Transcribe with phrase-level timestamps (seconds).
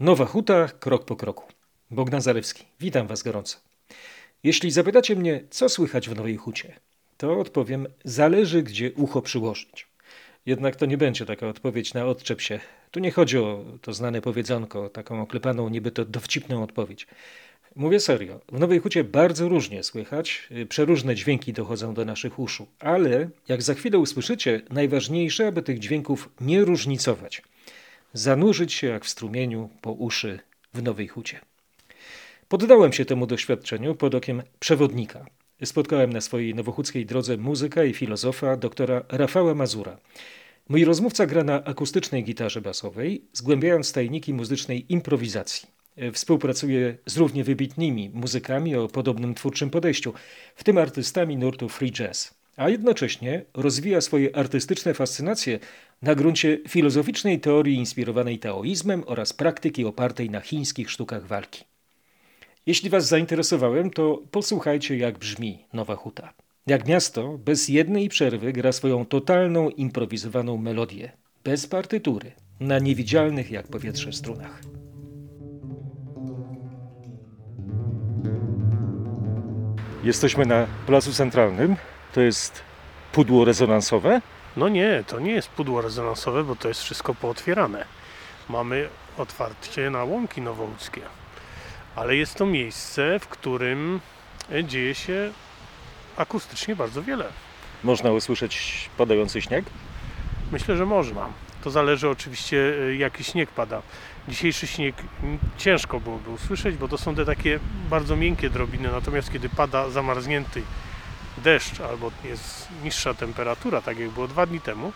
[0.00, 1.44] Nowa Huta, krok po kroku.
[1.90, 3.58] Bogdan Zalewski, witam Was gorąco.
[4.42, 6.72] Jeśli zapytacie mnie, co słychać w Nowej Hucie,
[7.16, 9.88] to odpowiem, zależy gdzie ucho przyłożyć.
[10.46, 12.60] Jednak to nie będzie taka odpowiedź na odczep się.
[12.90, 17.06] Tu nie chodzi o to znane powiedzonko, taką oklepaną niby to dowcipną odpowiedź.
[17.76, 18.40] Mówię serio.
[18.52, 23.62] W Nowej Hucie bardzo różnie słychać, y, przeróżne dźwięki dochodzą do naszych uszu, ale jak
[23.62, 27.42] za chwilę usłyszycie, najważniejsze, aby tych dźwięków nie różnicować.
[28.12, 30.40] Zanurzyć się jak w strumieniu po uszy
[30.74, 31.40] w Nowej Hucie.
[32.48, 35.26] Poddałem się temu doświadczeniu pod okiem przewodnika.
[35.64, 39.98] Spotkałem na swojej nowochódzkiej drodze muzyka i filozofa doktora Rafała Mazura.
[40.68, 45.68] Mój rozmówca gra na akustycznej gitarze basowej, zgłębiając tajniki muzycznej improwizacji.
[46.12, 50.12] Współpracuje z równie wybitnymi muzykami o podobnym twórczym podejściu,
[50.54, 55.58] w tym artystami nurtu free jazz, a jednocześnie rozwija swoje artystyczne fascynacje
[56.02, 61.64] na gruncie filozoficznej teorii inspirowanej taoizmem oraz praktyki opartej na chińskich sztukach walki.
[62.66, 66.32] Jeśli Was zainteresowałem, to posłuchajcie, jak brzmi Nowa Huta.
[66.66, 71.12] Jak miasto, bez jednej przerwy gra swoją totalną improwizowaną melodię,
[71.44, 74.60] bez partytury, na niewidzialnych jak powietrze strunach.
[80.04, 81.76] Jesteśmy na Placu Centralnym.
[82.16, 82.62] To jest
[83.12, 84.20] pudło rezonansowe.
[84.56, 87.84] No nie, to nie jest pudło rezonansowe, bo to jest wszystko pootwierane.
[88.48, 91.00] Mamy otwarcie na łąki nowołódzkie.
[91.96, 94.00] Ale jest to miejsce, w którym
[94.64, 95.32] dzieje się
[96.16, 97.24] akustycznie bardzo wiele.
[97.84, 99.64] Można usłyszeć padający śnieg?
[100.52, 101.28] Myślę, że można.
[101.64, 103.82] To zależy oczywiście, y, jaki śnieg pada.
[104.28, 104.94] Dzisiejszy śnieg
[105.58, 107.58] ciężko byłoby usłyszeć, bo to są te takie
[107.90, 110.62] bardzo miękkie drobiny, natomiast kiedy pada zamarznięty
[111.38, 114.92] deszcz albo jest niższa temperatura, tak jak było dwa dni temu,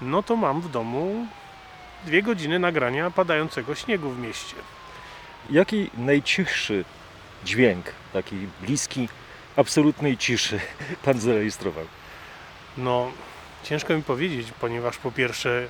[0.00, 1.26] no to mam w domu
[2.06, 4.54] dwie godziny nagrania padającego śniegu w mieście.
[5.50, 6.84] Jaki najcichszy
[7.44, 9.08] dźwięk, taki bliski
[9.56, 10.60] absolutnej ciszy
[11.04, 11.84] pan zarejestrował?
[12.76, 13.12] No,
[13.62, 15.68] ciężko mi powiedzieć, ponieważ po pierwsze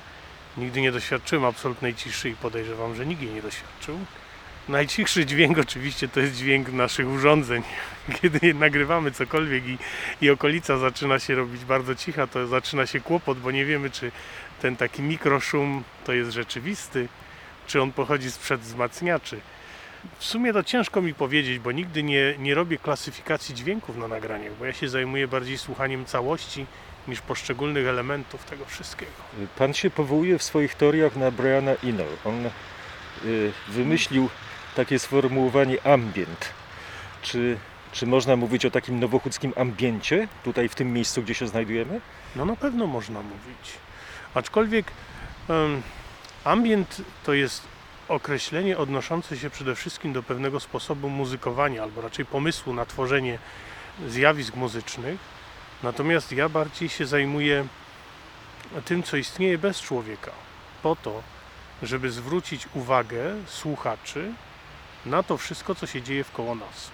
[0.57, 3.99] nigdy nie doświadczyłem absolutnej ciszy i podejrzewam, że nikt jej nie doświadczył.
[4.71, 7.63] Najcichszy dźwięk oczywiście to jest dźwięk naszych urządzeń.
[8.21, 9.77] Kiedy nagrywamy cokolwiek i,
[10.21, 14.11] i okolica zaczyna się robić bardzo cicha, to zaczyna się kłopot, bo nie wiemy, czy
[14.61, 17.07] ten taki mikroszum to jest rzeczywisty,
[17.67, 19.39] czy on pochodzi sprzed wzmacniaczy.
[20.19, 24.53] W sumie to ciężko mi powiedzieć, bo nigdy nie, nie robię klasyfikacji dźwięków na nagraniach,
[24.59, 26.65] bo ja się zajmuję bardziej słuchaniem całości
[27.07, 29.11] niż poszczególnych elementów tego wszystkiego.
[29.57, 32.03] Pan się powołuje w swoich teoriach na Briana Eno.
[32.25, 32.45] On
[33.25, 34.29] y, wymyślił
[34.75, 36.49] takie sformułowanie ambient.
[37.21, 37.57] Czy,
[37.91, 42.01] czy można mówić o takim nowochódzkim ambiencie tutaj w tym miejscu, gdzie się znajdujemy?
[42.35, 43.73] No na pewno można mówić.
[44.33, 44.91] Aczkolwiek
[45.47, 45.81] um,
[46.43, 47.67] ambient to jest
[48.07, 53.39] określenie odnoszące się przede wszystkim do pewnego sposobu muzykowania, albo raczej pomysłu na tworzenie
[54.07, 55.19] zjawisk muzycznych.
[55.83, 57.65] Natomiast ja bardziej się zajmuję
[58.85, 60.31] tym, co istnieje bez człowieka,
[60.83, 61.21] po to,
[61.83, 64.33] żeby zwrócić uwagę słuchaczy
[65.05, 66.91] na to wszystko, co się dzieje wkoło nas.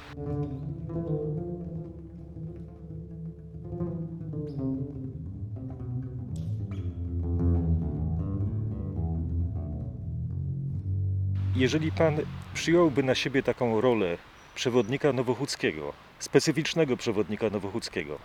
[11.56, 12.18] Jeżeli pan
[12.54, 14.18] przyjąłby na siebie taką rolę
[14.56, 18.20] przewodnika nowochódzkiego, specyficznego przewodnika nowochódzkiego,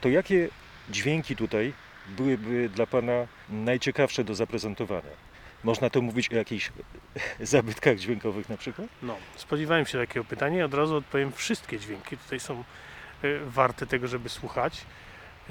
[0.00, 0.48] to jakie
[0.90, 1.72] dźwięki tutaj
[2.08, 5.27] byłyby dla pana najciekawsze do zaprezentowania?
[5.64, 6.72] Można to mówić o jakichś
[7.40, 8.88] zabytkach dźwiękowych na przykład?
[9.02, 12.16] No, spodziewałem się takiego pytania i od razu odpowiem wszystkie dźwięki.
[12.16, 12.64] Tutaj są
[13.24, 14.86] y, warte tego, żeby słuchać.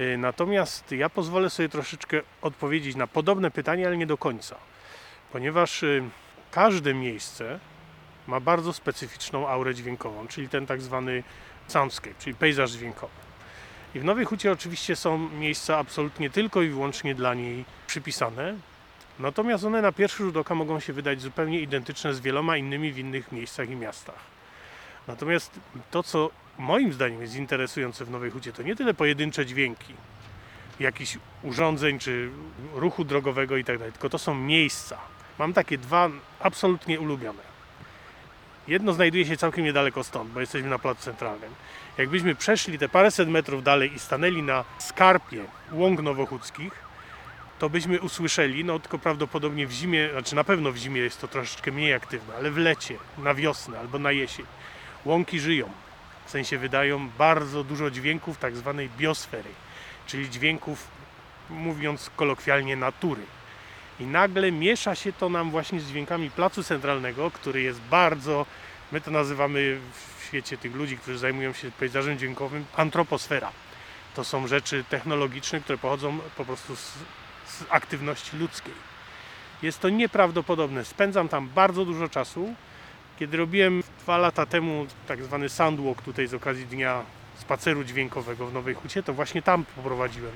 [0.00, 4.56] Y, natomiast ja pozwolę sobie troszeczkę odpowiedzieć na podobne pytanie, ale nie do końca.
[5.32, 6.02] Ponieważ y,
[6.50, 7.60] każde miejsce
[8.26, 11.22] ma bardzo specyficzną aurę dźwiękową, czyli ten tak zwany
[11.68, 13.12] soundscape, czyli pejzaż dźwiękowy.
[13.94, 18.54] I w Nowej Hucie oczywiście są miejsca absolutnie tylko i wyłącznie dla niej przypisane,
[19.18, 22.98] natomiast one na pierwszy rzut oka mogą się wydać zupełnie identyczne z wieloma innymi w
[22.98, 24.38] innych miejscach i miastach.
[25.06, 25.60] Natomiast
[25.90, 29.94] to, co moim zdaniem jest interesujące w Nowej Hucie, to nie tyle pojedyncze dźwięki,
[30.80, 32.30] jakichś urządzeń czy
[32.74, 34.98] ruchu drogowego i tak tylko to są miejsca,
[35.38, 36.10] Mam takie dwa
[36.40, 37.42] absolutnie ulubione.
[38.68, 41.50] Jedno znajduje się całkiem niedaleko stąd, bo jesteśmy na placu centralnym.
[41.98, 46.87] Jakbyśmy przeszli te paręset metrów dalej i stanęli na skarpie łąk nowochódzkich,
[47.58, 51.28] to byśmy usłyszeli, no tylko prawdopodobnie w zimie, znaczy na pewno w zimie jest to
[51.28, 54.46] troszeczkę mniej aktywne, ale w lecie, na wiosnę albo na jesień,
[55.04, 55.70] łąki żyją.
[56.26, 59.50] W sensie wydają bardzo dużo dźwięków tak zwanej biosfery,
[60.06, 60.88] czyli dźwięków,
[61.50, 63.22] mówiąc kolokwialnie, natury.
[64.00, 68.46] I nagle miesza się to nam właśnie z dźwiękami placu centralnego, który jest bardzo,
[68.92, 69.80] my to nazywamy
[70.18, 73.52] w świecie tych ludzi, którzy zajmują się pejzażem dźwiękowym, antroposfera.
[74.14, 76.92] To są rzeczy technologiczne, które pochodzą po prostu z,
[77.48, 78.74] z aktywności ludzkiej.
[79.62, 80.84] Jest to nieprawdopodobne.
[80.84, 82.54] Spędzam tam bardzo dużo czasu.
[83.18, 87.02] Kiedy robiłem dwa lata temu tak zwany soundwalk tutaj z okazji dnia
[87.40, 90.32] spaceru dźwiękowego w Nowej Hucie, to właśnie tam poprowadziłem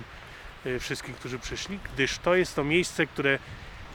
[0.67, 3.39] y, wszystkich, którzy przyszli, gdyż to jest to miejsce, które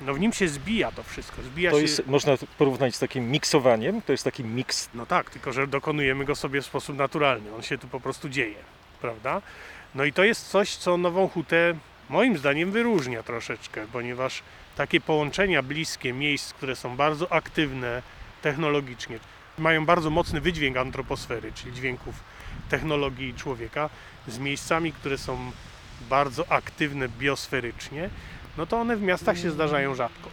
[0.02, 1.42] no w nim się zbija to wszystko.
[1.44, 1.82] Zbija To się...
[1.82, 4.90] jest, można porównać z takim miksowaniem, to jest taki miks.
[4.94, 7.56] No tak, tylko że dokonujemy go sobie w sposób naturalny.
[7.56, 8.56] On się tu po prostu dzieje,
[9.02, 9.42] prawda?
[9.96, 11.74] No i to jest coś, co Nową Hutę
[12.10, 14.44] moim zdaniem wyróżnia troszeczkę, ponieważ
[14.76, 18.02] takie połączenia bliskie miejsc, które są bardzo aktywne
[18.42, 19.20] technologicznie,
[19.58, 22.16] mają bardzo mocny wydźwięk antroposfery, czyli dźwięków
[22.70, 23.90] technologii człowieka,
[24.28, 25.52] z miejscami, które są
[26.10, 28.10] bardzo aktywne biosferycznie,
[28.58, 30.30] no to one w miastach się zdarzają rzadko.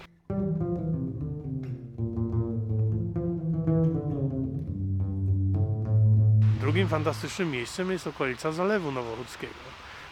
[6.60, 9.54] Drugim fantastycznym miejscem jest okolica Zalewu Nowochódzkiego.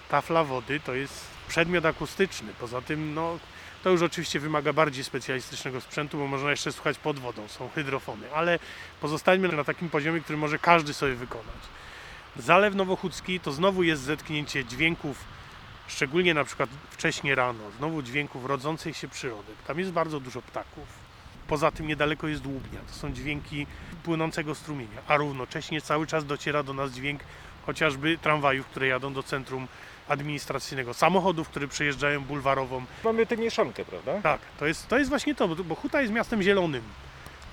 [0.09, 2.53] Tafla wody to jest przedmiot akustyczny.
[2.61, 3.39] Poza tym, no,
[3.85, 8.35] to już oczywiście wymaga bardziej specjalistycznego sprzętu, bo można jeszcze słuchać pod wodą, są hydrofony,
[8.35, 8.59] ale
[9.01, 11.63] pozostańmy na takim poziomie, który może każdy sobie wykonać.
[12.37, 15.25] Zalew Nowochódzki to znowu jest zetknięcie dźwięków,
[15.89, 19.53] szczególnie na przykład wcześnie rano, znowu dźwięków rodzącej się przyrody.
[19.67, 20.89] Tam jest bardzo dużo ptaków.
[21.49, 22.81] Poza tym niedaleko jest Dłubnia.
[22.89, 23.67] To są dźwięki
[24.03, 27.21] płynącego strumienia, a równocześnie cały czas dociera do nas dźwięk
[27.67, 29.69] chociażby tramwajów, które jadą do centrum
[30.09, 32.85] administracyjnego, samochodów, które przejeżdżają bulwarową.
[33.05, 34.21] Mamy tę mieszankę, prawda?
[34.23, 36.83] Tak, to jest, to jest właśnie to, bo- Huta jest miastem zielonym.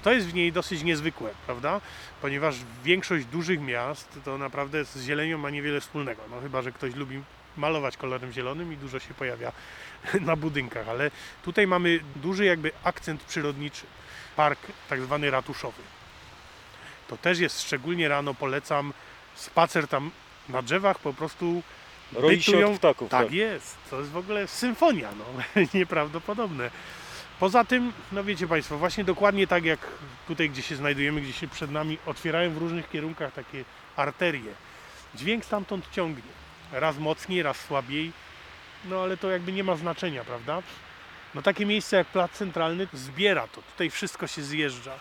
[0.03, 1.81] To jest w niej dosyć niezwykłe, prawda?
[2.21, 6.21] Ponieważ większość dużych miast to naprawdę z zielenią ma niewiele wspólnego.
[6.31, 7.21] No chyba, że ktoś lubi
[7.57, 9.51] malować kolorem zielonym i dużo się pojawia
[10.21, 11.11] na budynkach, ale
[11.43, 13.85] tutaj mamy duży jakby akcent przyrodniczy.
[14.35, 14.59] Park
[14.89, 15.81] tak zwany ratuszowy.
[17.07, 18.93] To też jest szczególnie rano polecam
[19.35, 20.11] spacer tam
[20.49, 21.63] na drzewach po prostu
[22.13, 23.09] Roi się od ptaków.
[23.09, 25.25] tak jest, to jest w ogóle symfonia, no,
[25.73, 26.71] nieprawdopodobne.
[27.39, 29.79] Poza tym, no wiecie Państwo, właśnie dokładnie tak jak
[30.27, 33.63] tutaj, gdzie się znajdujemy, gdzie się przed nami otwierają w różnych kierunkach takie
[33.95, 34.53] arterie.
[35.15, 36.31] Dźwięk stamtąd ciągnie.
[36.71, 38.11] Raz mocniej, raz słabiej,
[38.85, 40.61] no ale to jakby nie ma znaczenia, prawda?
[41.35, 44.99] No takie miejsce jak Plac Centralny zbiera to, tutaj wszystko się zjeżdża.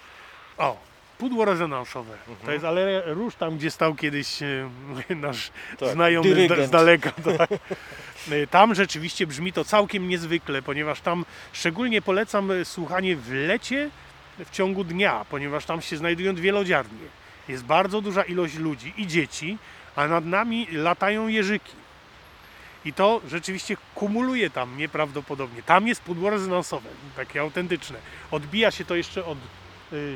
[0.59, 0.77] O,
[1.19, 2.15] pudło rezonansowe.
[2.45, 4.71] To jest Aleria Róż, tam gdzie stał kiedyś e,
[5.15, 6.67] nasz Tak, znajomy z, dyrygent.
[6.69, 7.13] z daleka.
[7.39, 7.51] Tak.
[8.33, 13.91] E, Tam rzeczywiście brzmi to całkiem niezwykle, ponieważ tam szczególnie polecam e, słuchanie w lecie
[14.45, 16.99] w ciągu dnia, ponieważ tam się znajdują dwie lodziarnie.
[17.49, 19.59] Jest bardzo duża ilość ludzi i dzieci,
[19.97, 21.73] a nad nami latają jeżyki.
[22.85, 25.63] I to rzeczywiście kumuluje tam nieprawdopodobnie.
[25.63, 27.99] Tam jest pudło rezonansowe, takie autentyczne.
[28.31, 29.39] Odbija się to jeszcze od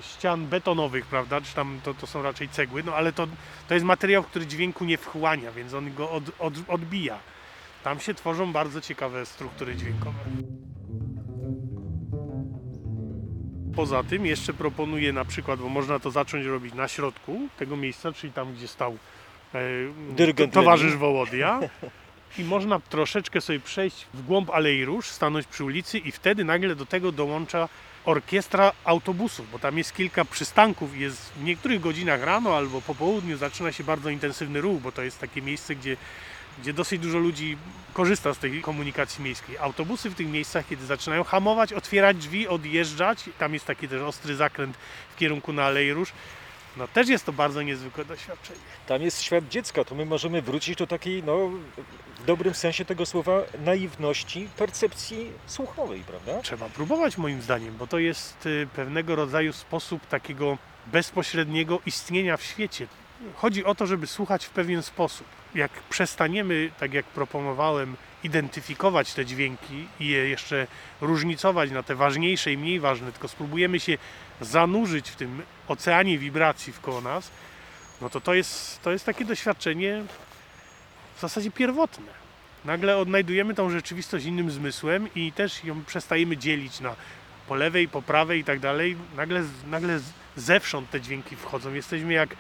[0.01, 1.41] ścian betonowych, prawda?
[1.41, 3.27] Czy tam to, to są raczej cegły, no ale to,
[3.69, 7.19] to jest materiał, który dźwięku nie wchłania, więc on go od, od, odbija.
[7.85, 10.19] Tam się tworzą bardzo ciekawe struktury dźwiękowe.
[13.77, 18.13] Poza tym jeszcze proponuję na przykład, bo można to zacząć robić na środku tego miejsca,
[18.13, 18.99] czyli tam, gdzie stał
[19.55, 20.97] e, towarzysz.
[20.97, 21.61] Wołodia.
[22.39, 26.75] I można troszeczkę sobie przejść w głąb Alei Róż, stanąć przy ulicy i wtedy nagle
[26.75, 27.69] do tego dołącza
[28.05, 32.95] orkiestra autobusów, bo tam jest kilka przystanków i jest w niektórych godzinach rano albo po
[32.95, 35.97] południu zaczyna się bardzo intensywny ruch, bo to jest takie miejsce, gdzie,
[36.59, 37.57] gdzie dosyć dużo ludzi
[37.93, 39.59] korzysta z tej komunikacji miejskiej.
[39.59, 44.37] Autobusy w tych miejscach, kiedy zaczynają hamować, otwierać drzwi, odjeżdżać, tam jest taki też ostry
[44.37, 44.77] zakręt
[45.15, 46.13] w kierunku na Alei Róż,
[46.77, 48.61] no też jest to bardzo niezwykłe doświadczenie.
[48.87, 51.51] Tam jest świat dziecka, to my możemy wrócić do takiej, no,
[52.19, 56.43] w dobrym sensie tego słowa, naiwności percepcji słuchowej, prawda?
[56.43, 62.43] Trzeba próbować moim zdaniem, bo to jest y, pewnego rodzaju sposób takiego bezpośredniego istnienia w
[62.43, 62.87] świecie.
[63.37, 65.27] Chodzi o to, żeby słuchać w pewien sposób.
[65.55, 70.67] Jak przestaniemy, tak jak proponowałem, identyfikować te dźwięki i je jeszcze
[71.01, 73.99] różnicować na te ważniejsze i mniej ważne, tylko spróbujemy się
[74.41, 77.31] zanurzyć w tym oceanie wibracji wkoło nas,
[78.01, 80.05] no to to jest, to jest takie doświadczenie
[81.17, 82.23] w zasadzie pierwotne.
[82.65, 86.95] Nagle odnajdujemy tą rzeczywistość innym zmysłem i też ją przestajemy dzielić na
[87.49, 88.97] po lewej, po prawej i tak dalej.
[89.17, 90.01] Nagle, nagle
[90.37, 91.75] zewsząd te dźwięki wchodzą.
[91.75, 92.37] Jesteśmy jak,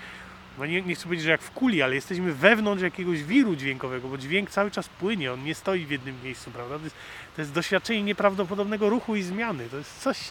[0.58, 4.08] no nie, nie chcę powiedzieć, że jak w kuli, ale jesteśmy wewnątrz jakiegoś wiru dźwiękowego,
[4.08, 6.78] bo dźwięk cały czas płynie, on nie stoi w jednym miejscu, prawda?
[6.78, 6.96] To jest,
[7.36, 9.68] to jest doświadczenie nieprawdopodobnego ruchu i zmiany.
[9.68, 10.30] To jest coś,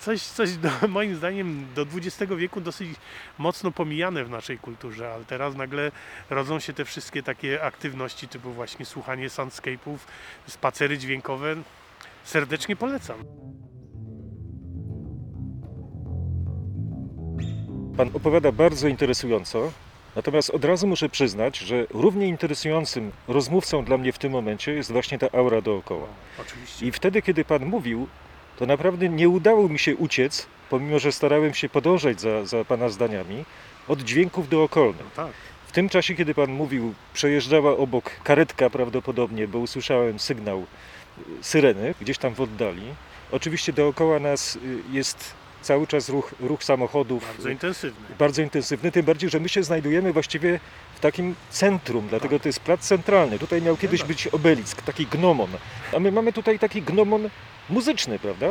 [0.00, 2.90] coś, coś do, moim zdaniem do XX wieku dosyć
[3.38, 5.92] mocno pomijane w naszej kulturze, ale teraz nagle
[6.30, 9.98] rodzą się te wszystkie takie aktywności typu właśnie słuchanie soundscape'ów,
[10.46, 11.56] spacery dźwiękowe.
[12.24, 13.24] serdecznie polecam.
[17.96, 19.72] Pan opowiada bardzo interesująco,
[20.16, 24.92] natomiast od razu muszę przyznać, że równie interesującym rozmówcą dla mnie w tym momencie jest
[24.92, 26.06] właśnie ta aura dookoła.
[26.40, 26.86] Oczywiście.
[26.86, 28.06] I wtedy, kiedy Pan mówił,
[28.58, 32.88] to naprawdę nie udało mi się uciec, pomimo że starałem się podążać za, za Pana
[32.88, 33.44] zdaniami,
[33.88, 35.06] od dźwięków dookolnych.
[35.16, 35.32] No tak.
[35.66, 40.64] W tym czasie, kiedy Pan mówił, przejeżdżała obok karetka prawdopodobnie, bo usłyszałem sygnał y,
[41.40, 42.82] syreny gdzieś tam w oddali.
[43.32, 44.60] Oczywiście dookoła nas y,
[44.92, 47.26] jest cały czas ruch, ruch samochodów.
[47.26, 48.06] Bardzo intensywny.
[48.18, 50.60] bardzo intensywny, tym bardziej, że my się znajdujemy właściwie
[50.94, 53.38] w takim centrum, dlatego to jest plac centralny.
[53.38, 54.08] Tutaj miał kiedyś tak.
[54.08, 55.50] być obelisk, taki gnomon,
[55.96, 57.30] a my mamy tutaj taki gnomon
[57.70, 58.46] muzyczny, prawda?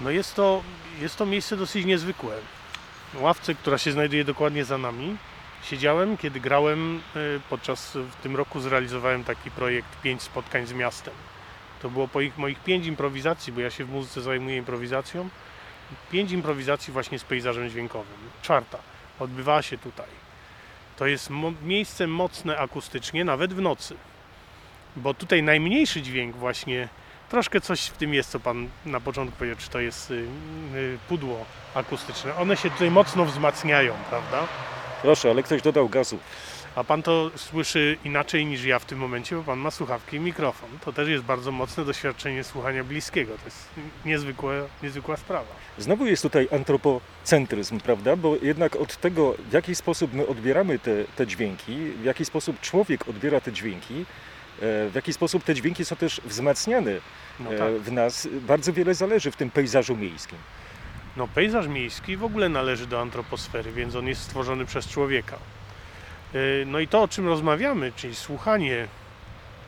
[0.00, 0.62] No jest to,
[1.00, 2.36] jest to miejsce dosyć niezwykłe.
[3.20, 5.16] Ławce, która się znajduje dokładnie za nami,
[5.64, 11.14] siedziałem, kiedy grałem y, podczas, w tym roku zrealizowałem taki projekt pięć spotkań z miastem.
[11.82, 15.28] To było po ich, moich pięć improwizacji, bo ja się w muzyce zajmuję improwizacją.
[16.10, 18.16] Pięć improwizacji właśnie z pejzażem dźwiękowym.
[18.42, 18.78] Czwarta
[19.20, 20.06] odbywała się tutaj.
[20.96, 23.96] To jest mo- miejsce mocne akustycznie, nawet w nocy.
[24.96, 26.88] Bo tutaj najmniejszy dźwięk właśnie
[27.28, 30.14] Troszkę coś w tym jest, co Pan na początku powiedział, czy to jest y,
[30.74, 32.36] y, pudło akustyczne.
[32.36, 34.46] One się tutaj mocno wzmacniają, prawda?
[35.02, 36.18] Proszę, ale ktoś dodał gazu.
[36.76, 40.20] A Pan to słyszy inaczej niż ja w tym momencie, bo Pan ma słuchawki i
[40.20, 40.68] mikrofon.
[40.84, 43.32] To też jest bardzo mocne doświadczenie słuchania bliskiego.
[43.38, 43.68] To jest
[44.04, 45.46] niezwykłe, niezwykła sprawa.
[45.78, 48.16] Znowu jest tutaj antropocentryzm, prawda?
[48.16, 52.60] Bo jednak od tego, w jaki sposób my odbieramy te, te dźwięki, w jaki sposób
[52.60, 54.04] człowiek odbiera te dźwięki, e,
[54.88, 56.92] w jaki sposób te dźwięki są też wzmacniane
[57.40, 57.72] No e, tak.
[57.72, 60.38] w nas, bardzo wiele zależy w tym pejzażu miejskim.
[61.16, 65.38] No pejzaż miejski w ogóle należy do antroposfery, więc on jest stworzony przez człowieka.
[66.34, 68.88] Yy, No i to, o czym rozmawiamy, czyli słuchanie,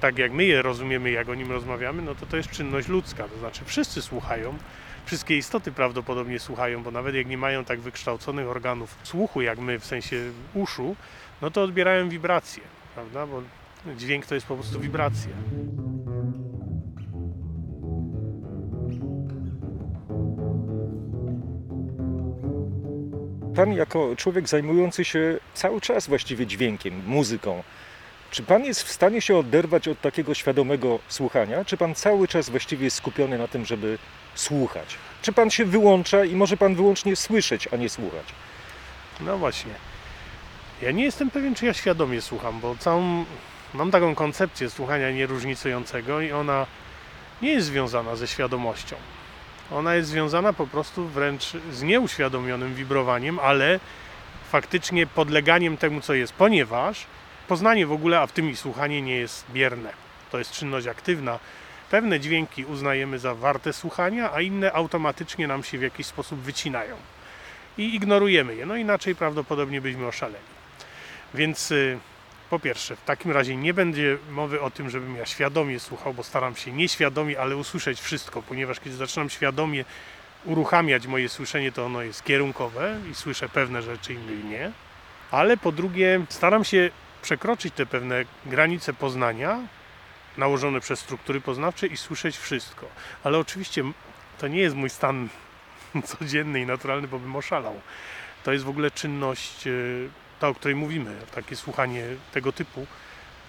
[0.00, 3.28] tak jak my je rozumiemy, jak o nim rozmawiamy, no to to jest czynność ludzka.
[3.28, 4.58] To znaczy wszyscy słuchają,
[5.04, 9.78] wszystkie istoty prawdopodobnie słuchają, bo nawet jak nie mają tak wykształconych organów słuchu, jak my,
[9.78, 10.16] w sensie
[10.54, 10.96] uszu,
[11.42, 12.62] no to odbierają wibracje,
[12.94, 13.26] prawda?
[13.26, 13.42] Bo
[13.96, 15.30] dźwięk to jest po prostu wibracja.
[23.56, 27.62] Pan jako człowiek zajmujący się cały czas właściwie dźwiękiem, muzyką,
[28.30, 31.64] czy pan jest w stanie się oderwać od takiego świadomego słuchania?
[31.64, 33.98] Czy pan cały czas właściwie jest skupiony na tym, żeby
[34.34, 34.96] słuchać?
[35.22, 38.26] Czy pan się wyłącza i może pan wyłącznie słyszeć, a nie słuchać?
[39.20, 39.72] No właśnie.
[40.82, 43.24] Ja nie jestem pewien, czy ja świadomie słucham, bo całą
[43.74, 46.66] mam taką koncepcję słuchania nieróżnicującego i ona
[47.42, 48.96] nie jest związana ze świadomością.
[49.70, 53.80] Ona jest związana po prostu wręcz z nieuświadomionym wibrowaniem, ale
[54.50, 57.06] faktycznie podleganiem temu, co jest, ponieważ
[57.48, 59.92] poznanie w ogóle, a w tym i słuchanie nie jest bierne.
[60.30, 61.38] To jest czynność aktywna.
[61.90, 66.96] Pewne dźwięki uznajemy za warte słuchania, a inne automatycznie nam się w jakiś sposób wycinają
[67.78, 68.66] i ignorujemy je.
[68.66, 70.44] No inaczej prawdopodobnie byśmy oszaleli.
[71.34, 71.98] Więc y,
[72.50, 76.22] po pierwsze, w takim razie nie będzie mowy o tym, żebym ja świadomie słuchał, bo
[76.22, 79.84] staram się nieświadomie, ale usłyszeć wszystko, ponieważ kiedy zaczynam świadomie
[80.44, 84.72] uruchamiać moje słyszenie, to ono jest kierunkowe i słyszę pewne rzeczy, innych nie.
[85.30, 86.90] Ale po drugie, staram się
[87.22, 89.60] przekroczyć te pewne granice poznania
[90.36, 92.86] nałożone przez struktury poznawcze i słyszeć wszystko.
[93.24, 93.84] Ale oczywiście
[94.38, 95.28] to nie jest mój stan
[96.18, 97.80] codzienny i naturalny, bo bym oszalał.
[98.44, 100.08] To jest w ogóle czynność, y,
[100.40, 102.86] ta o której mówimy, takie słuchanie tego typu,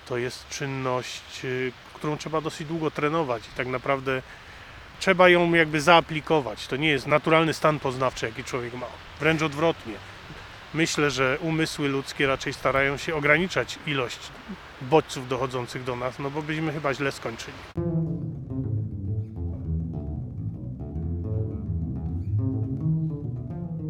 [0.06, 4.22] to jest czynność, y, którą trzeba dosyć długo trenować i tak naprawdę
[5.00, 6.68] trzeba ją jakby zaaplikować.
[6.68, 8.88] To nie jest naturalny stan poznawczy, jaki człowiek ma.
[9.20, 9.94] Wręcz odwrotnie.
[10.74, 14.20] Myślę, że umysły ludzkie raczej starają się ograniczać ilość
[14.82, 18.07] bodźców dochodzących do nas, no bo byśmy chyba źle skończyli.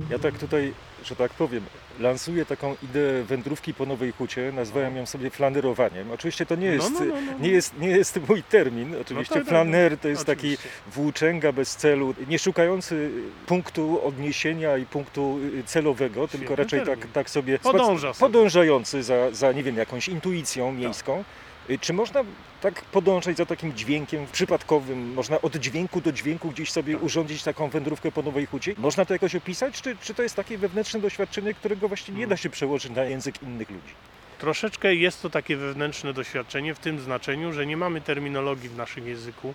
[0.10, 0.74] Ja tak tutaj,
[1.04, 1.64] że tak powiem,
[2.00, 6.12] lansuję taką ideę wędrówki po Nowej Hucie, nazwałem ją sobie flanerowaniem.
[6.12, 7.40] Oczywiście to nie jest, no, no, no, no.
[7.40, 10.70] Nie jest, nie jest mój termin, oczywiście tak, tak, flaner to jest taki Oczywiście.
[10.88, 13.12] włóczęga bez celu, nie szukający
[13.46, 17.08] punktu odniesienia i punktu y, celowego, tylko raczej tak, termin.
[17.14, 18.32] tak sobie Podąża sobie.
[18.34, 21.20] podążający za, za, nie wiem, jakąś intuicją miejską.
[21.20, 21.47] Y,
[21.82, 22.24] Czy można
[22.62, 25.14] tak podążać za takim dźwiękiem przypadkowym?
[25.14, 28.74] Można od dźwięku do dźwięku gdzieś sobie urządzić taką wędrówkę po Nowej Hucie?
[28.78, 29.82] Można to jakoś opisać?
[29.82, 33.44] Czy, czy to jest takie wewnętrzne doświadczenie, którego właściwie nie da się przełożyć na język
[33.44, 33.94] innych ludzi?
[34.40, 39.08] Troszeczkę jest to takie wewnętrzne doświadczenie w tym znaczeniu, że nie mamy terminologii w naszym
[39.08, 39.54] języku,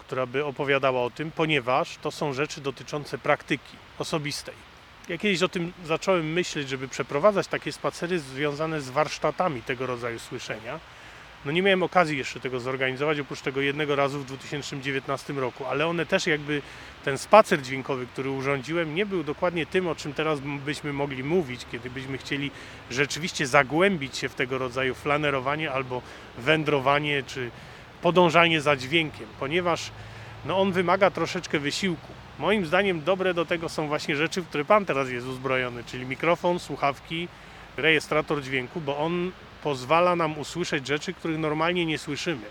[0.00, 4.54] która by opowiadała o tym, ponieważ to są rzeczy dotyczące praktyki osobistej.
[5.08, 10.18] Ja kiedyś o tym zacząłem myśleć, żeby przeprowadzać takie spacery związane z warsztatami tego rodzaju
[10.18, 10.80] słyszenia,
[11.46, 15.86] No nie miałem okazji jeszcze tego zorganizować, oprócz tego jednego razu w 2019 roku, ale
[15.86, 16.62] one też jakby
[17.04, 21.66] ten spacer dźwiękowy, który urządziłem, nie był dokładnie tym, o czym teraz byśmy mogli mówić,
[21.72, 22.50] kiedy byśmy chcieli
[22.90, 26.02] rzeczywiście zagłębić się w tego rodzaju flanerowanie albo
[26.38, 27.50] wędrowanie, czy
[28.02, 29.90] podążanie za dźwiękiem, ponieważ
[30.44, 32.12] no on wymaga troszeczkę wysiłku.
[32.38, 36.06] Moim zdaniem dobre do tego są właśnie rzeczy, w które Pan teraz jest uzbrojony, czyli
[36.06, 37.28] mikrofon, słuchawki,
[37.76, 42.46] rejestrator dźwięku, bo on pozwala nam usłyszeć rzeczy, których normalnie nie słyszymy.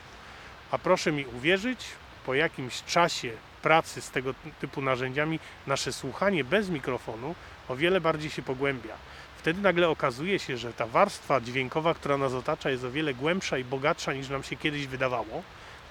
[0.72, 1.79] A proszę mi uwierzyć,
[2.25, 7.36] po jakimś czasie pracy z tego typu narzędziami, nasze słuchanie bez mikrofonu
[7.67, 8.94] o wiele bardziej się pogłębia.
[9.38, 13.58] Wtedy nagle okazuje się, że ta warstwa dźwiękowa, która nas otacza, jest o wiele głębsza
[13.58, 15.44] i bogatsza niż nam się kiedyś wydawało.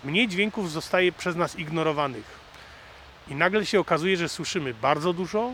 [0.05, 2.39] Mniej dźwięków zostaje przez nas ignorowanych.
[3.29, 5.53] I nagle się okazuje, że słyszymy bardzo dużo,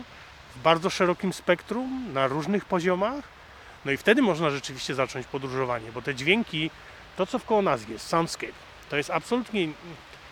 [0.55, 3.40] w bardzo szerokim spektrum, na różnych poziomach.
[3.85, 6.69] No i wtedy można rzeczywiście zacząć podróżowanie, bo te dźwięki,
[7.17, 8.53] to co wkoło nas jest, soundscape,
[8.89, 9.67] to jest absolutnie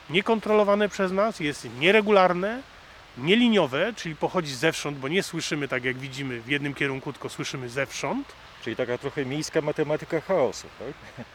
[0.09, 2.61] niekontrolowane przez nas, jest nieregularne,
[3.23, 7.69] nieliniowe, czyli pochodzi zewsząd, bo nie słyszymy tak jak widzimy w jednym kierunku, tylko słyszymy
[7.69, 8.27] zewsząd.
[8.63, 11.25] Czyli taka trochę miejska matematyka chaosu, tak?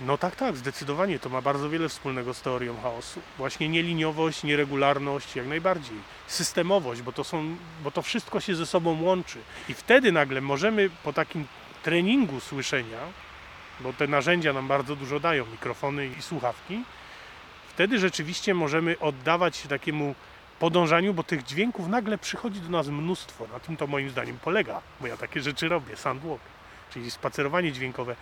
[0.00, 3.20] No tak, tak, zdecydowanie to ma bardzo wiele wspólnego z teorią chaosu.
[3.38, 5.96] Właśnie nieliniowość, nieregularność, jak najbardziej.
[6.26, 9.38] Systemowość, bo to, są, bo to wszystko się ze sobą łączy.
[9.68, 11.46] I wtedy nagle możemy po takim
[11.82, 12.98] treningu słyszenia,
[13.80, 16.82] bo te narzędzia nam bardzo dużo dają, mikrofony i słuchawki,
[17.68, 20.14] wtedy rzeczywiście możemy oddawać się takiemu
[20.58, 23.46] podążaniu, bo tych dźwięków nagle przychodzi do nas mnóstwo.
[23.52, 26.40] Na tym to moim zdaniem polega, bo ja takie rzeczy robię, sandwalk,
[26.90, 28.16] czyli spacerowanie dźwiękowe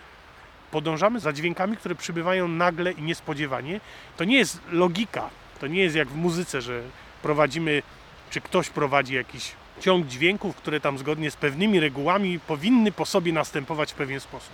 [0.71, 3.81] podążamy za dźwiękami, które przybywają nagle i niespodziewanie.
[4.17, 6.83] To nie jest logika, to nie jest jak w muzyce, że
[7.23, 7.83] prowadzimy,
[8.31, 13.33] czy ktoś prowadzi jakiś ciąg dźwięków, które tam zgodnie z pewnymi regułami powinny po sobie
[13.33, 14.53] następować w pewien sposób.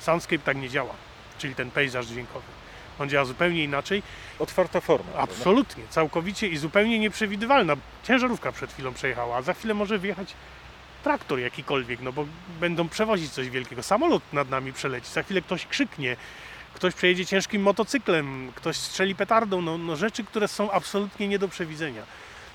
[0.00, 0.94] Soundscape tak nie działa,
[1.38, 2.57] czyli ten pejzaż dźwiękowy.
[2.98, 4.02] On działa zupełnie inaczej,
[4.38, 5.12] Otwarta forma.
[5.16, 7.76] absolutnie, całkowicie i zupełnie nieprzewidywalna.
[8.04, 10.34] Ciężarówka przed chwilą przejechała, a za chwilę może wjechać
[11.04, 12.26] traktor jakikolwiek, no bo
[12.60, 13.82] będą przewozić coś wielkiego.
[13.82, 16.16] Samolot nad nami przeleci, za chwilę ktoś krzyknie,
[16.74, 21.48] ktoś przejedzie ciężkim motocyklem, ktoś strzeli petardą, no, no rzeczy, które są absolutnie nie do
[21.48, 22.02] przewidzenia.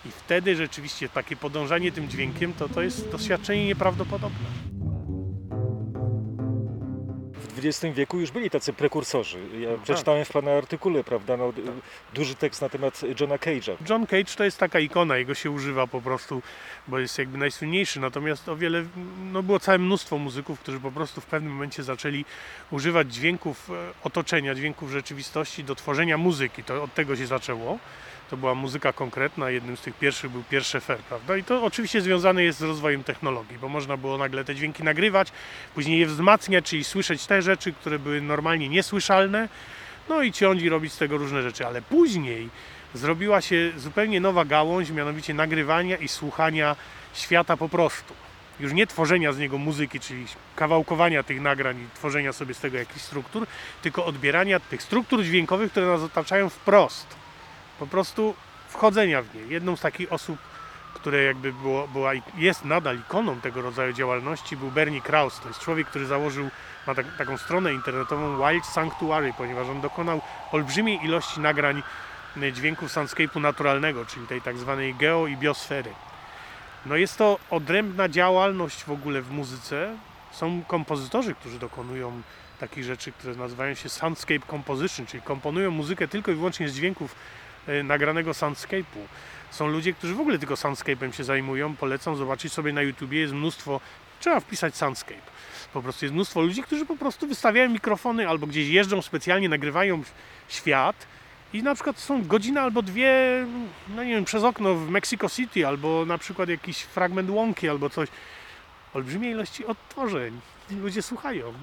[0.05, 4.72] I wtedy rzeczywiście takie podążanie tym dźwiękiem to, to jest doświadczenie nieprawdopodobne.
[7.63, 9.39] W XX wieku już byli tacy prekursorzy.
[9.59, 9.81] Ja tak.
[9.81, 11.53] przeczytałem w Pana artykule, prawda, no,
[12.13, 13.75] duży tekst na temat Johna Cage'a.
[13.89, 16.41] John Cage to jest taka ikona, jego się używa po prostu,
[16.87, 18.85] bo jest jakby najsłynniejszy, natomiast o wiele,
[19.31, 22.25] no było całe mnóstwo muzyków, którzy po prostu w pewnym momencie zaczęli
[22.71, 23.73] używać dźwięków e,
[24.03, 27.79] otoczenia, dźwięków rzeczywistości do tworzenia muzyki, to od tego się zaczęło.
[28.33, 31.37] To była muzyka konkretna, jednym z tych pierwszych był pierwszy fer, prawda?
[31.37, 35.31] I to oczywiście związane jest z rozwojem technologii, bo można było nagle te dźwięki nagrywać,
[35.75, 39.49] później je wzmacniać, czyli słyszeć te rzeczy, które były normalnie niesłyszalne,
[40.09, 42.49] no i ciąć i robić z tego różne rzeczy, ale później
[42.93, 46.75] zrobiła się zupełnie nowa gałąź, mianowicie nagrywania i słuchania
[47.13, 48.13] świata po prostu.
[48.59, 52.77] Już nie tworzenia z niego muzyki, czyli kawałkowania tych nagrań i tworzenia sobie z tego
[52.77, 53.47] jakichś struktur,
[53.81, 57.22] tylko odbierania tych struktur dźwiękowych, które nas otaczają wprost.
[57.79, 58.35] Po prostu
[58.69, 59.41] wchodzenia w nie.
[59.41, 60.37] Jedną z takich osób,
[60.93, 65.41] które jakby było, była, jest nadal ikoną tego rodzaju działalności, był Bernie Krause.
[65.41, 66.49] To jest człowiek, który założył
[66.87, 71.83] ma tak, taką stronę internetową Wild Sanctuary, ponieważ on dokonał olbrzymiej ilości nagrań
[72.37, 75.93] y, dźwięków soundscape'u naturalnego, czyli tej tak zwanej geo i biosfery.
[76.85, 79.97] No jest to odrębna działalność w ogóle w muzyce.
[80.31, 82.21] Są kompozytorzy, którzy dokonują
[82.59, 87.15] takich rzeczy, które nazywają się soundscape composition, czyli komponują muzykę tylko i wyłącznie z dźwięków
[87.83, 89.07] nagranego soundscape'u.
[89.51, 93.33] Są ludzie, którzy w ogóle tylko soundscape'em się zajmują, polecam zobaczyć sobie na YouTubie, jest
[93.33, 93.79] mnóstwo,
[94.19, 95.33] trzeba wpisać soundscape.
[95.73, 100.03] Po prostu jest mnóstwo ludzi, którzy po prostu wystawiają mikrofony albo gdzieś jeżdżą specjalnie, nagrywają
[100.49, 101.07] świat
[101.53, 103.45] i na przykład są godzina albo dwie,
[103.95, 107.89] no nie wiem, przez okno w Mexico City albo na przykład jakiś fragment łąki albo
[107.89, 108.09] coś.
[108.93, 110.39] Olbrzymie ilości odtworzeń.
[110.71, 111.53] Ludzie słuchają.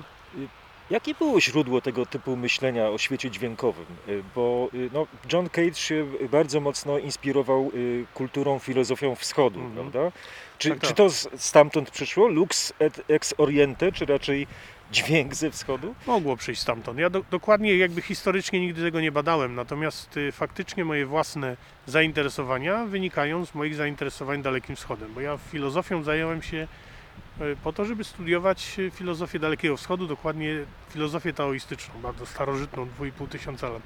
[0.91, 3.85] Jakie było źródło tego typu myślenia o świecie dźwiękowym?
[4.09, 9.91] Y, Bo y, no, John Cage się bardzo mocno inspirował y, kulturą, filozofią wschodu, Mhm.
[9.91, 10.13] prawda?
[10.59, 10.89] Czy, Tak, tak.
[10.89, 12.29] czy to stamtąd przyszło?
[12.29, 14.47] Lux et ex oriente, czy raczej
[14.93, 15.95] dźwięk ze wschodu?
[16.07, 16.99] Mogło przyjść stamtąd.
[16.99, 22.85] Ja do, dokładnie jakby historycznie nigdy tego nie badałem, natomiast y, faktycznie moje własne zainteresowania
[22.87, 26.69] wynikają z moich zainteresowań Dalekim Wschodem, bo ja filozofią zająłem się
[27.63, 30.55] po to, żeby studiować y, filozofię Dalekiego Wschodu, dokładnie
[30.91, 33.83] filozofię taoistyczną, bardzo starożytną, 2,5 tysiąca lat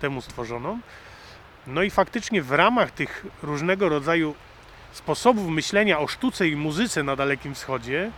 [0.00, 0.80] temu stworzoną.
[1.66, 4.34] No i faktycznie w ramach tych różnego rodzaju
[4.92, 8.10] sposobów myślenia o sztuce i muzyce na Dalekim Wschodzie,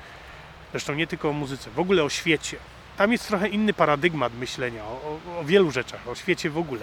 [0.71, 2.57] zresztą nie tylko o muzyce, w ogóle o świecie,
[2.97, 6.81] tam jest trochę inny paradygmat myślenia o, o, o wielu rzeczach, o świecie w ogóle.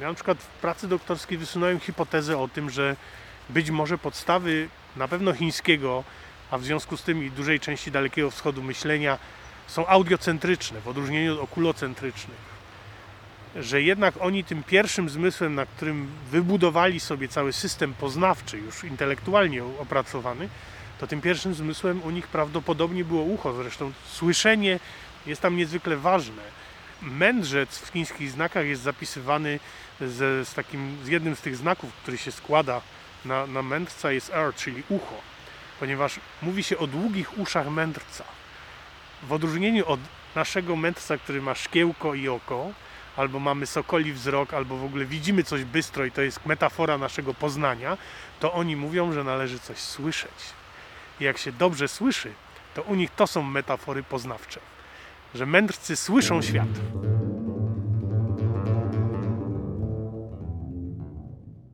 [0.00, 2.96] Ja na przykład w pracy doktorskiej wysunąłem hipotezę o tym, że
[3.48, 6.04] być może podstawy na pewno chińskiego,
[6.50, 9.18] a w związku z tym i dużej części Dalekiego Wschodu myślenia
[9.66, 12.56] są audiocentryczne w odróżnieniu od okulocentrycznych.
[13.56, 19.64] Że jednak oni tym pierwszym zmysłem, na którym wybudowali sobie cały system poznawczy, już intelektualnie
[19.64, 20.48] opracowany,
[20.98, 23.52] to tym pierwszym zmysłem u nich prawdopodobnie było ucho.
[23.52, 24.80] Zresztą słyszenie
[25.26, 26.42] jest tam niezwykle ważne.
[27.02, 29.60] Mędrzec w chińskich znakach jest zapisywany
[30.00, 32.80] z, z, takim, z jednym z tych znaków, który się składa
[33.24, 35.14] na, na mędrca, jest R, czyli ucho,
[35.80, 38.24] ponieważ mówi się o długich uszach mędrca.
[39.22, 40.00] W odróżnieniu od
[40.34, 42.70] naszego mędrca, który ma szkiełko i oko,
[43.16, 47.34] albo mamy sokoli wzrok, albo w ogóle widzimy coś bystro i to jest metafora naszego
[47.34, 47.98] poznania,
[48.40, 50.30] to oni mówią, że należy coś słyszeć.
[51.20, 52.32] I jak się dobrze słyszy,
[52.74, 54.60] to u nich to są metafory poznawcze.
[55.34, 56.68] Że mędrcy słyszą świat.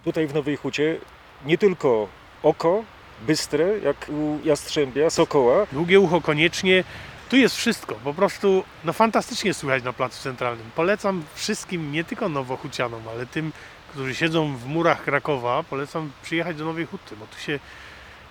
[0.05, 0.99] Tutaj w Nowej Hucie
[1.45, 2.09] nie tylko
[2.43, 2.85] oko
[3.27, 6.85] bystre, jak u jastrzębia, sokoła, Długie ucho koniecznie.
[7.29, 7.95] Tu jest wszystko.
[7.95, 10.71] Po prostu no fantastycznie słychać na Placu Centralnym.
[10.75, 13.53] Polecam wszystkim, nie tylko nowochucianom, ale tym,
[13.91, 17.59] którzy siedzą w murach Krakowa, polecam przyjechać do Nowej Huty, bo tu się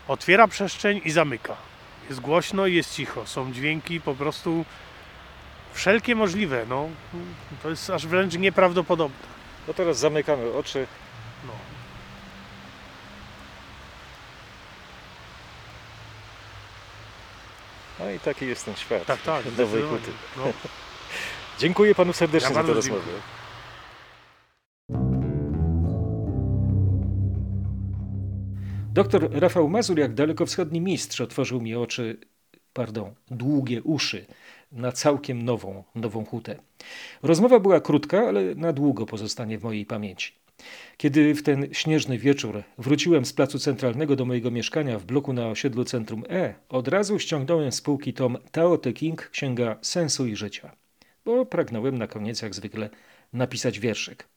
[0.08, 1.56] otwiera przestrzeń i zamyka.
[2.10, 3.26] Jest głośno i jest cicho.
[3.26, 4.66] Są dźwięki po prostu
[5.74, 6.66] wszelkie możliwe.
[6.70, 6.90] No,
[7.64, 9.28] to jest aż wręcz nieprawdopodobne.
[9.68, 10.88] no teraz zamykamy oczy.
[11.48, 11.71] No.
[18.12, 19.46] No i taki jest ten świat Tak, tak.
[19.46, 20.00] Nowej zdecydowanie.
[20.00, 20.12] Huty.
[20.38, 20.44] No.
[21.60, 23.02] Dziękuję panu serdecznie Ja za tę rozmowę.
[23.02, 23.22] dziękuję.
[28.94, 32.18] Doktor Rafał Mazur, jak dalekowschodni mistrz, otworzył mi oczy,
[32.74, 34.26] pardon, długie uszy
[34.72, 36.60] na całkiem nową, nową hutę.
[37.24, 40.41] Rozmowa była krótka, ale na długo pozostanie w mojej pamięci.
[40.98, 45.48] Kiedy w ten śnieżny wieczór wróciłem z placu centralnego do mojego mieszkania w bloku na
[45.48, 50.36] osiedlu Centrum E, od razu ściągnąłem z półki tom Tao Te King, Księga Sensu i
[50.36, 50.76] Życia,
[51.26, 52.90] bo pragnąłem na koniec jak zwykle
[53.34, 54.28] napisać wierszyk.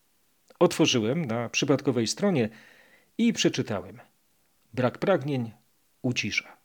[0.59, 2.49] Otworzyłem na przypadkowej stronie
[3.19, 4.01] i przeczytałem.
[4.75, 5.51] Brak pragnień
[6.03, 6.64] ucisza.